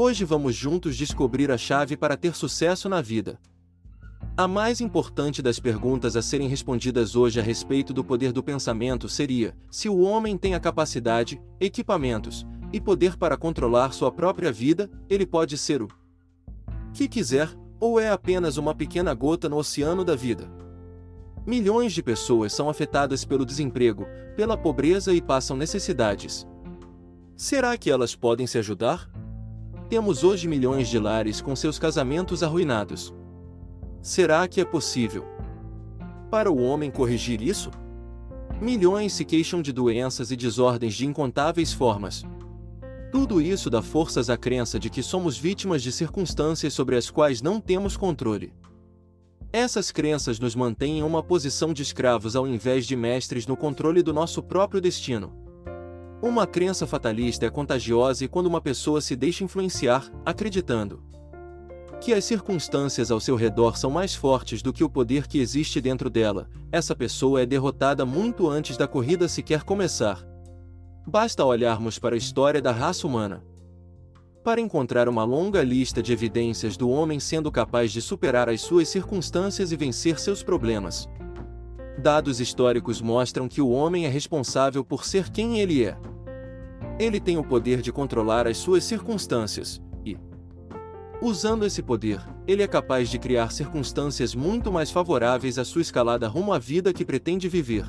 [0.00, 3.36] Hoje vamos juntos descobrir a chave para ter sucesso na vida.
[4.36, 9.08] A mais importante das perguntas a serem respondidas hoje a respeito do poder do pensamento
[9.08, 14.88] seria: se o homem tem a capacidade, equipamentos e poder para controlar sua própria vida,
[15.10, 15.88] ele pode ser o
[16.94, 20.48] que quiser, ou é apenas uma pequena gota no oceano da vida.
[21.44, 26.46] Milhões de pessoas são afetadas pelo desemprego, pela pobreza e passam necessidades.
[27.34, 29.10] Será que elas podem se ajudar?
[29.88, 33.14] Temos hoje milhões de lares com seus casamentos arruinados.
[34.02, 35.24] Será que é possível
[36.30, 37.70] para o homem corrigir isso?
[38.60, 42.22] Milhões se queixam de doenças e desordens de incontáveis formas.
[43.10, 47.40] Tudo isso dá forças à crença de que somos vítimas de circunstâncias sobre as quais
[47.40, 48.52] não temos controle.
[49.50, 54.02] Essas crenças nos mantêm em uma posição de escravos ao invés de mestres no controle
[54.02, 55.47] do nosso próprio destino.
[56.20, 61.02] Uma crença fatalista é contagiosa e quando uma pessoa se deixa influenciar, acreditando
[62.00, 65.80] que as circunstâncias ao seu redor são mais fortes do que o poder que existe
[65.80, 70.24] dentro dela, essa pessoa é derrotada muito antes da corrida sequer começar.
[71.06, 73.42] Basta olharmos para a história da raça humana
[74.44, 78.88] para encontrar uma longa lista de evidências do homem sendo capaz de superar as suas
[78.88, 81.06] circunstâncias e vencer seus problemas.
[81.98, 85.98] Dados históricos mostram que o homem é responsável por ser quem ele é.
[86.96, 90.16] Ele tem o poder de controlar as suas circunstâncias, e,
[91.20, 96.28] usando esse poder, ele é capaz de criar circunstâncias muito mais favoráveis à sua escalada
[96.28, 97.84] rumo à vida que pretende viver.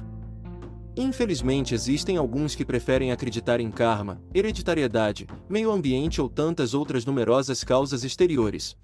[0.98, 7.64] Infelizmente, existem alguns que preferem acreditar em karma, hereditariedade, meio ambiente ou tantas outras numerosas
[7.64, 8.76] causas exteriores.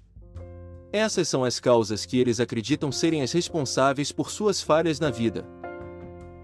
[0.92, 5.44] Essas são as causas que eles acreditam serem as responsáveis por suas falhas na vida.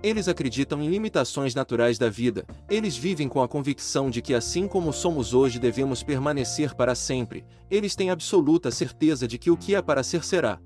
[0.02, 4.66] Eles acreditam em limitações naturais da vida, eles vivem com a convicção de que, assim
[4.66, 9.76] como somos hoje, devemos permanecer para sempre, eles têm absoluta certeza de que o que
[9.76, 10.58] é para ser será.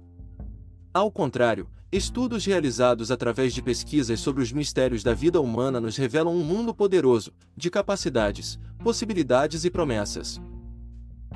[0.93, 6.35] Ao contrário, estudos realizados através de pesquisas sobre os mistérios da vida humana nos revelam
[6.35, 10.41] um mundo poderoso, de capacidades, possibilidades e promessas.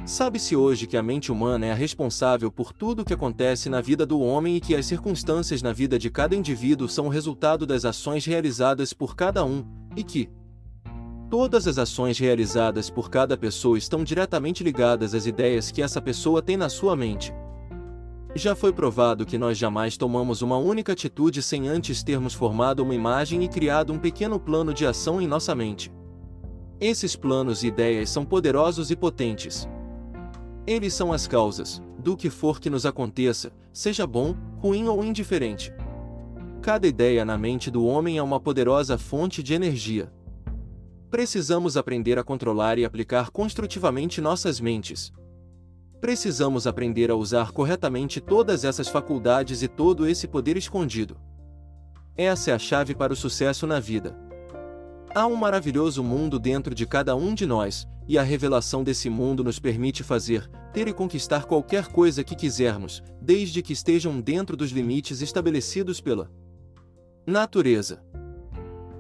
[0.07, 3.81] Sabe-se hoje que a mente humana é a responsável por tudo o que acontece na
[3.81, 7.67] vida do homem e que as circunstâncias na vida de cada indivíduo são o resultado
[7.67, 10.29] das ações realizadas por cada um, e que
[11.31, 16.43] todas as ações realizadas por cada pessoa estão diretamente ligadas às ideias que essa pessoa
[16.43, 17.33] tem na sua mente.
[18.35, 22.95] Já foi provado que nós jamais tomamos uma única atitude sem antes termos formado uma
[22.95, 25.93] imagem e criado um pequeno plano de ação em nossa mente.
[26.81, 29.69] Esses planos e ideias são poderosos e potentes.
[30.71, 35.75] Eles são as causas, do que for que nos aconteça, seja bom, ruim ou indiferente.
[36.63, 40.13] Cada ideia na mente do homem é uma poderosa fonte de energia.
[41.11, 45.13] Precisamos aprender a controlar e aplicar construtivamente nossas mentes.
[46.01, 51.17] Precisamos aprender a usar corretamente todas essas faculdades e todo esse poder escondido.
[52.17, 54.17] Essa é a chave para o sucesso na vida.
[55.13, 59.43] Há um maravilhoso mundo dentro de cada um de nós, e a revelação desse mundo
[59.43, 64.71] nos permite fazer, ter e conquistar qualquer coisa que quisermos, desde que estejam dentro dos
[64.71, 66.31] limites estabelecidos pela
[67.27, 68.01] natureza.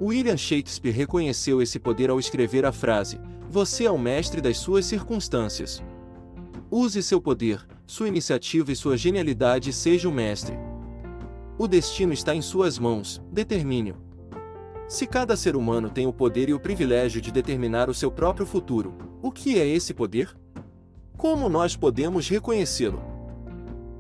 [0.01, 4.87] William Shakespeare reconheceu esse poder ao escrever a frase: Você é o mestre das suas
[4.87, 5.81] circunstâncias.
[6.69, 10.57] Use seu poder, sua iniciativa e sua genialidade e seja o mestre.
[11.57, 14.10] O destino está em suas mãos, determine-o.
[14.91, 18.45] Se cada ser humano tem o poder e o privilégio de determinar o seu próprio
[18.45, 18.93] futuro,
[19.23, 20.37] o que é esse poder?
[21.17, 23.01] Como nós podemos reconhecê-lo?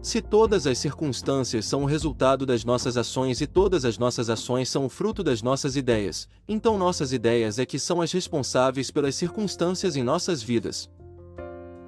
[0.03, 4.69] Se todas as circunstâncias são o resultado das nossas ações e todas as nossas ações
[4.69, 9.15] são o fruto das nossas ideias, então nossas ideias é que são as responsáveis pelas
[9.15, 10.91] circunstâncias em nossas vidas.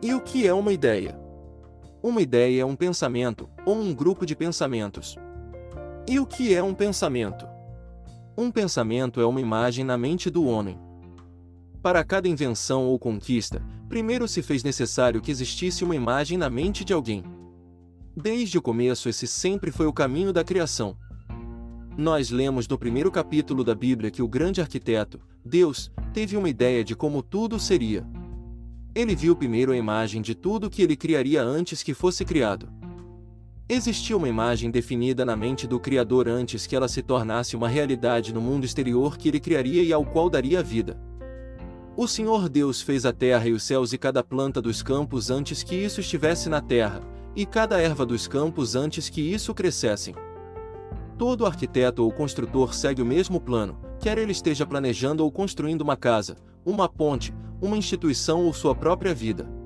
[0.00, 1.18] E o que é uma ideia?
[2.00, 5.16] Uma ideia é um pensamento, ou um grupo de pensamentos.
[6.08, 7.51] E o que é um pensamento?
[8.36, 10.78] Um pensamento é uma imagem na mente do homem.
[11.82, 16.82] Para cada invenção ou conquista, primeiro se fez necessário que existisse uma imagem na mente
[16.82, 17.22] de alguém.
[18.16, 20.96] Desde o começo, esse sempre foi o caminho da criação.
[21.94, 26.82] Nós lemos no primeiro capítulo da Bíblia que o grande arquiteto, Deus, teve uma ideia
[26.82, 28.06] de como tudo seria.
[28.94, 32.72] Ele viu primeiro a imagem de tudo que ele criaria antes que fosse criado.
[33.74, 38.30] Existia uma imagem definida na mente do Criador antes que ela se tornasse uma realidade
[38.30, 41.00] no mundo exterior que ele criaria e ao qual daria vida.
[41.96, 45.62] O Senhor Deus fez a terra e os céus e cada planta dos campos antes
[45.62, 47.00] que isso estivesse na terra,
[47.34, 50.14] e cada erva dos campos antes que isso crescessem.
[51.16, 55.96] Todo arquiteto ou construtor segue o mesmo plano, quer ele esteja planejando ou construindo uma
[55.96, 59.61] casa, uma ponte, uma instituição ou sua própria vida.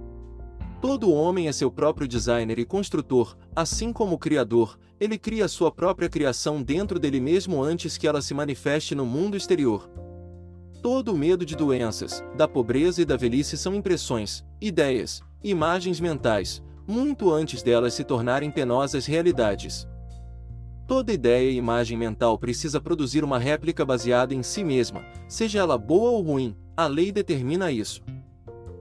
[0.81, 5.71] Todo homem é seu próprio designer e construtor, assim como o Criador, ele cria sua
[5.71, 9.91] própria criação dentro dele mesmo antes que ela se manifeste no mundo exterior.
[10.83, 17.33] Todo medo de doenças, da pobreza e da velhice são impressões, ideias, imagens mentais, muito
[17.33, 19.89] antes delas se tornarem penosas realidades.
[20.87, 25.77] Toda ideia e imagem mental precisa produzir uma réplica baseada em si mesma, seja ela
[25.77, 28.03] boa ou ruim, a lei determina isso.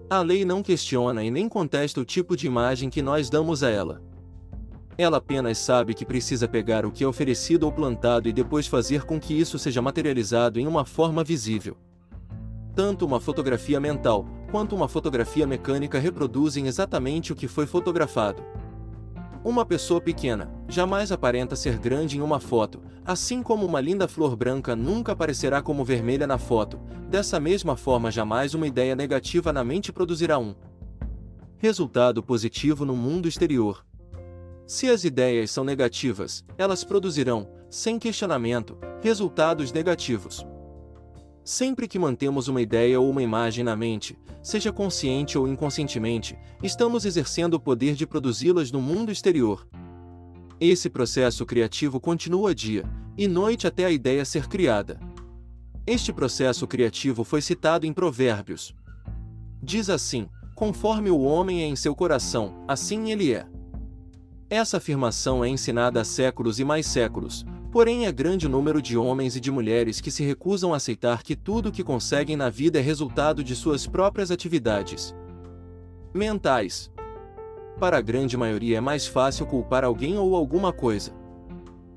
[0.08, 3.72] A lei não questiona e nem contesta o tipo de imagem que nós damos a
[3.72, 4.04] ela.
[4.96, 9.04] Ela apenas sabe que precisa pegar o que é oferecido ou plantado e depois fazer
[9.04, 11.76] com que isso seja materializado em uma forma visível.
[12.76, 18.44] Tanto uma fotografia mental quanto uma fotografia mecânica reproduzem exatamente o que foi fotografado.
[19.46, 24.36] Uma pessoa pequena jamais aparenta ser grande em uma foto, assim como uma linda flor
[24.36, 29.64] branca nunca aparecerá como vermelha na foto, dessa mesma forma jamais uma ideia negativa na
[29.64, 30.56] mente produzirá um
[31.60, 33.86] resultado positivo no mundo exterior.
[34.66, 40.44] Se as ideias são negativas, elas produzirão, sem questionamento, resultados negativos.
[41.44, 47.04] Sempre que mantemos uma ideia ou uma imagem na mente, seja consciente ou inconscientemente, estamos
[47.04, 49.68] exercendo o poder de produzi-las no mundo exterior.
[50.60, 52.84] Esse processo criativo continua dia
[53.18, 55.00] e noite até a ideia ser criada.
[55.88, 58.76] Este processo criativo foi citado em Provérbios.
[59.64, 63.48] Diz assim: Conforme o homem é em seu coração, assim ele é.
[64.48, 67.44] Essa afirmação é ensinada há séculos e mais séculos,
[67.76, 71.36] Porém, é grande número de homens e de mulheres que se recusam a aceitar que
[71.36, 75.14] tudo o que conseguem na vida é resultado de suas próprias atividades
[76.14, 76.90] mentais.
[77.78, 81.12] Para a grande maioria é mais fácil culpar alguém ou alguma coisa.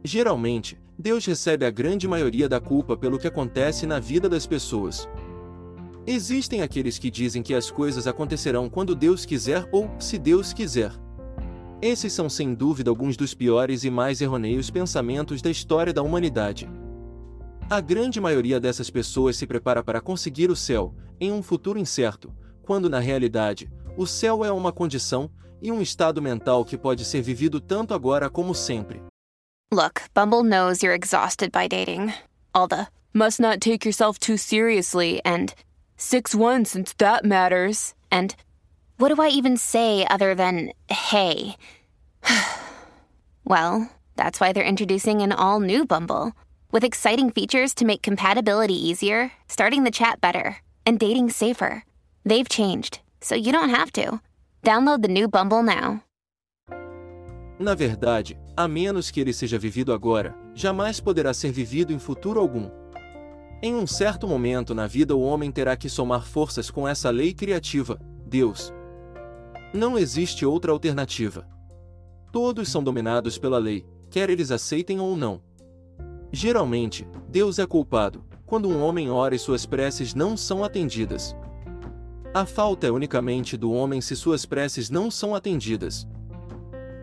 [0.03, 5.09] Geralmente, Deus recebe a grande maioria da culpa pelo que acontece na vida das pessoas.
[6.05, 10.91] Existem aqueles que dizem que as coisas acontecerão quando Deus quiser ou se Deus quiser.
[11.81, 16.69] Esses são sem dúvida alguns dos piores e mais errôneos pensamentos da história da humanidade.
[17.71, 22.35] A grande maioria dessas pessoas se prepara para conseguir o céu, em um futuro incerto,
[22.63, 25.31] quando na realidade, o céu é uma condição
[25.63, 29.01] e um estado mental que pode ser vivido tanto agora como sempre.
[29.73, 32.13] Look, Bumble knows you're exhausted by dating.
[32.55, 35.55] All the must not take yourself too seriously and
[35.97, 37.95] 6-1 since that matters.
[38.11, 38.35] And
[38.99, 41.56] what do I even say other than hey?
[43.45, 46.33] well, that's why they're introducing an all new Bumble
[46.71, 51.85] with exciting features to make compatibility easier, starting the chat better, and dating safer.
[52.25, 54.21] They've changed, so you don't have to.
[54.62, 56.03] Download the new Bumble now.
[57.59, 62.39] Na verdade, a menos que ele seja vivido agora, jamais poderá ser vivido em futuro
[62.39, 62.71] algum.
[63.61, 67.34] Em um certo momento na vida, o homem terá que somar forças com essa lei
[67.34, 68.72] criativa, Deus,
[69.72, 71.46] não existe outra alternativa.
[72.32, 75.43] Todos são dominados pela lei, quer eles aceitem ou não.
[76.32, 81.37] Geralmente, Deus é culpado quando um homem ora e suas preces não são atendidas.
[82.32, 86.08] A falta é unicamente do homem se suas preces não são atendidas.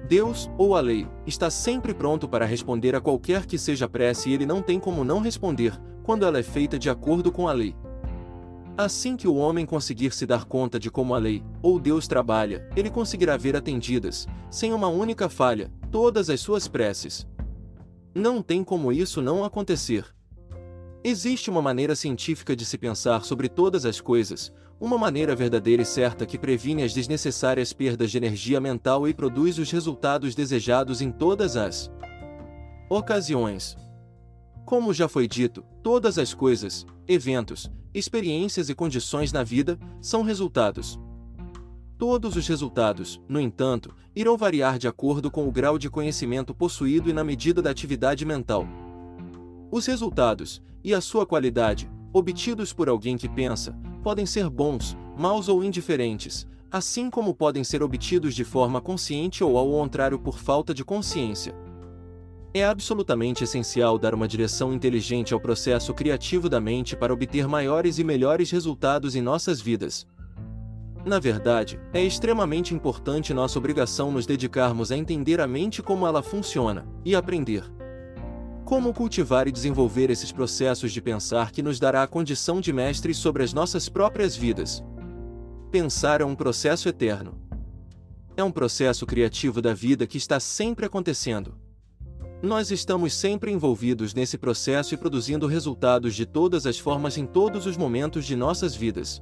[0.07, 4.33] Deus, ou a lei, está sempre pronto para responder a qualquer que seja prece e
[4.33, 7.75] ele não tem como não responder, quando ela é feita de acordo com a lei.
[8.77, 12.69] Assim que o homem conseguir se dar conta de como a lei, ou Deus trabalha,
[12.75, 17.25] ele conseguirá ver atendidas, sem uma única falha, todas as suas preces.
[18.13, 20.05] Não tem como isso não acontecer.
[21.05, 25.85] Existe uma maneira científica de se pensar sobre todas as coisas, uma maneira verdadeira e
[25.85, 31.11] certa que previne as desnecessárias perdas de energia mental e produz os resultados desejados em
[31.11, 31.89] todas as
[32.89, 33.77] ocasiões.
[34.65, 40.99] Como já foi dito, todas as coisas, eventos, experiências e condições na vida são resultados.
[41.97, 47.09] Todos os resultados, no entanto, irão variar de acordo com o grau de conhecimento possuído
[47.09, 48.67] e na medida da atividade mental.
[49.71, 53.73] Os resultados, e a sua qualidade, obtidos por alguém que pensa,
[54.03, 59.57] podem ser bons, maus ou indiferentes, assim como podem ser obtidos de forma consciente ou
[59.57, 61.55] ao contrário por falta de consciência.
[62.55, 67.99] É absolutamente essencial dar uma direção inteligente ao processo criativo da mente para obter maiores
[67.99, 70.07] e melhores resultados em nossas vidas.
[71.05, 76.23] Na verdade, é extremamente importante nossa obrigação nos dedicarmos a entender a mente como ela
[76.23, 77.69] funciona e aprender
[78.63, 83.17] como cultivar e desenvolver esses processos de pensar que nos dará a condição de mestres
[83.17, 84.81] sobre as nossas próprias vidas.
[85.71, 87.37] Pensar é um processo eterno.
[88.37, 91.64] É um processo criativo da vida que está sempre acontecendo.
[92.41, 97.65] Nós estamos sempre envolvidos nesse processo e produzindo resultados de todas as formas em todos
[97.65, 99.21] os momentos de nossas vidas.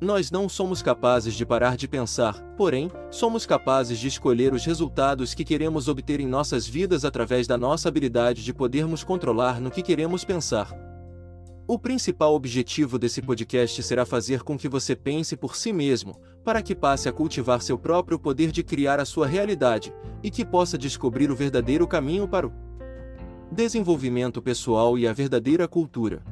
[0.00, 5.34] Nós não somos capazes de parar de pensar, porém, somos capazes de escolher os resultados
[5.34, 9.82] que queremos obter em nossas vidas através da nossa habilidade de podermos controlar no que
[9.82, 10.72] queremos pensar.
[11.66, 16.62] O principal objetivo desse podcast será fazer com que você pense por si mesmo, para
[16.62, 20.76] que passe a cultivar seu próprio poder de criar a sua realidade e que possa
[20.76, 22.52] descobrir o verdadeiro caminho para o
[23.50, 26.22] desenvolvimento pessoal e a verdadeira cultura.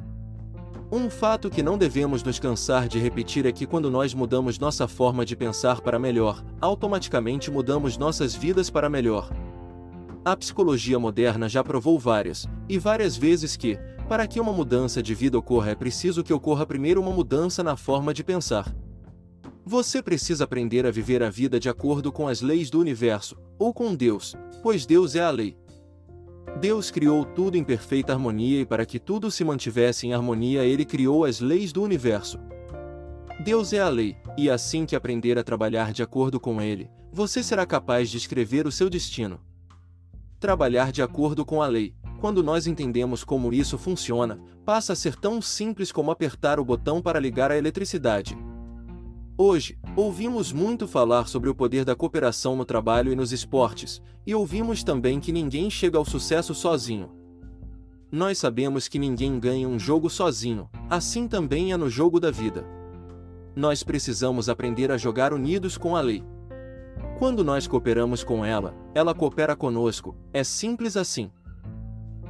[0.91, 4.87] Um fato que não devemos nos cansar de repetir é que quando nós mudamos nossa
[4.87, 9.31] forma de pensar para melhor, automaticamente mudamos nossas vidas para melhor.
[10.23, 15.15] A psicologia moderna já provou várias, e várias vezes que, para que uma mudança de
[15.15, 18.71] vida ocorra é preciso que ocorra primeiro uma mudança na forma de pensar.
[19.65, 23.73] Você precisa aprender a viver a vida de acordo com as leis do universo, ou
[23.73, 25.57] com Deus, pois Deus é a lei.
[26.59, 30.83] Deus criou tudo em perfeita harmonia e para que tudo se mantivesse em harmonia, ele
[30.83, 32.37] criou as leis do universo.
[33.39, 37.41] Deus é a lei, e assim que aprender a trabalhar de acordo com ele, você
[37.41, 39.39] será capaz de escrever o seu destino.
[40.41, 45.15] Trabalhar de acordo com a lei, quando nós entendemos como isso funciona, passa a ser
[45.15, 48.37] tão simples como apertar o botão para ligar a eletricidade.
[49.35, 54.35] Hoje, ouvimos muito falar sobre o poder da cooperação no trabalho e nos esportes, e
[54.35, 57.09] ouvimos também que ninguém chega ao sucesso sozinho.
[58.11, 62.63] Nós sabemos que ninguém ganha um jogo sozinho, assim também é no jogo da vida.
[63.55, 66.23] Nós precisamos aprender a jogar unidos com a lei.
[67.17, 71.31] Quando nós cooperamos com ela, ela coopera conosco, é simples assim.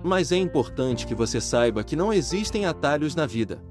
[0.01, 3.61] Mas é importante que você saiba que não existem atalhos na vida.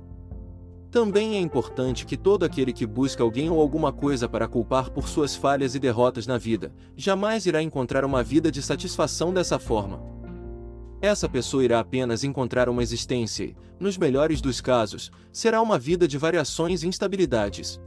[0.93, 5.09] Também é importante que todo aquele que busca alguém ou alguma coisa para culpar por
[5.09, 10.03] suas falhas e derrotas na vida, jamais irá encontrar uma vida de satisfação dessa forma.
[11.01, 16.07] Essa pessoa irá apenas encontrar uma existência e, nos melhores dos casos, será uma vida
[16.07, 17.81] de variações e instabilidades.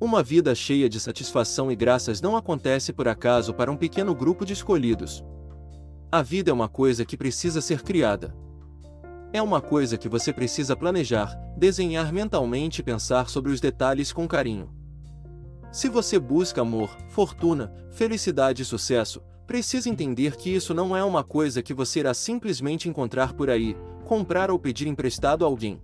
[0.00, 4.46] Uma vida cheia de satisfação e graças não acontece por acaso para um pequeno grupo
[4.46, 5.24] de escolhidos.
[6.12, 8.32] A vida é uma coisa que precisa ser criada.
[9.34, 14.28] É uma coisa que você precisa planejar, desenhar mentalmente e pensar sobre os detalhes com
[14.28, 14.70] carinho.
[15.72, 21.24] Se você busca amor, fortuna, felicidade e sucesso, precisa entender que isso não é uma
[21.24, 25.82] coisa que você irá simplesmente encontrar por aí, comprar ou pedir emprestado a alguém.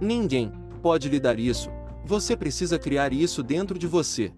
[0.00, 1.70] Ninguém pode lhe dar isso,
[2.04, 4.32] você precisa criar isso dentro de você.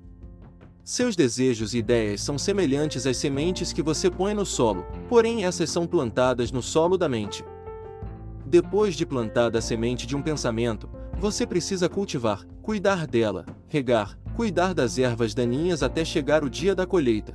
[0.82, 5.68] Seus desejos e ideias são semelhantes às sementes que você põe no solo, porém essas
[5.68, 7.44] são plantadas no solo da mente.
[8.48, 10.88] Depois de plantada a semente de um pensamento,
[11.18, 16.86] você precisa cultivar, cuidar dela, regar, cuidar das ervas daninhas até chegar o dia da
[16.86, 17.34] colheita.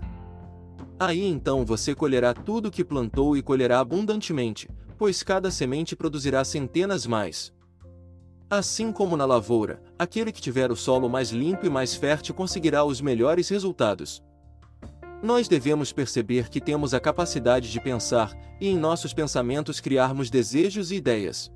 [0.98, 6.46] Aí então você colherá tudo o que plantou e colherá abundantemente, pois cada semente produzirá
[6.46, 7.52] centenas mais.
[8.50, 12.86] Assim como na lavoura, aquele que tiver o solo mais limpo e mais fértil conseguirá
[12.86, 14.24] os melhores resultados.
[15.22, 20.92] Nós devemos perceber que temos a capacidade de pensar, e em nossos pensamentos criarmos desejos
[20.92, 21.52] e ideias.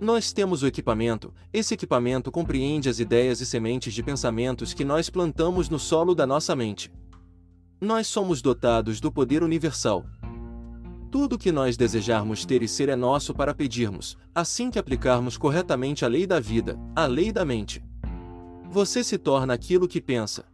[0.00, 5.10] Nós temos o equipamento, esse equipamento compreende as ideias e sementes de pensamentos que nós
[5.10, 6.90] plantamos no solo da nossa mente.
[7.80, 10.06] Nós somos dotados do poder universal,
[11.10, 15.36] tudo o que nós desejarmos ter e ser é nosso para pedirmos, assim que aplicarmos
[15.36, 17.82] corretamente a lei da vida, a lei da mente.
[18.70, 20.44] Você se torna aquilo que pensa.